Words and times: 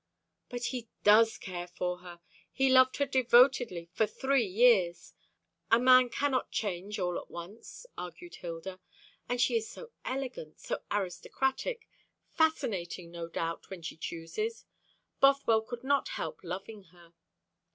"But 0.49 0.63
he 0.73 0.89
does 1.03 1.37
care 1.37 1.67
for 1.67 1.99
her. 1.99 2.21
He 2.51 2.71
loved 2.73 2.97
her 2.97 3.05
devotedly 3.05 3.87
for 3.93 4.07
three 4.07 4.47
years. 4.47 5.13
A 5.69 5.77
man 5.79 6.09
cannot 6.09 6.49
change 6.49 6.97
all 6.97 7.19
at 7.19 7.29
once," 7.29 7.85
argued 7.99 8.33
Hilda; 8.37 8.79
"and 9.29 9.39
she 9.39 9.55
is 9.57 9.69
so 9.69 9.91
elegant, 10.03 10.59
so 10.59 10.81
aristocratic 10.89 11.87
fascinating, 12.31 13.11
no 13.11 13.27
doubt, 13.29 13.69
when 13.69 13.83
she 13.83 13.95
chooses. 13.95 14.65
Bothwell 15.19 15.61
could 15.61 15.83
not 15.83 16.07
help 16.07 16.39
loving 16.43 16.85
her." 16.85 17.13